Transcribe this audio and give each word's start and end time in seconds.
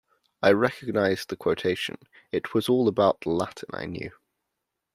I 0.41 0.51
recognised 0.53 1.29
the 1.29 1.35
quotation: 1.35 1.99
it 2.31 2.55
was 2.55 2.67
about 2.67 2.71
all 3.27 3.37
the 3.37 3.37
Latin 3.39 3.69
I 3.71 3.85
knew. 3.85 4.11